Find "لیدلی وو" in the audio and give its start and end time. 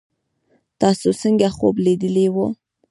1.85-2.47